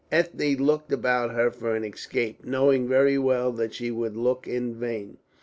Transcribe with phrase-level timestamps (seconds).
[0.11, 4.73] Ethne looked about her for an escape, knowing very well that she would look in
[4.73, 5.19] vain.